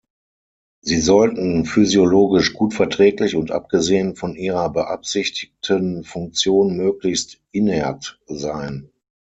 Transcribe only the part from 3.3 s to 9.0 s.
und abgesehen von ihrer beabsichtigten Funktion möglichst inert sein.